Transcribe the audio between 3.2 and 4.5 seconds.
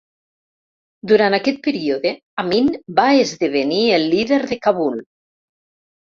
esdevenir el líder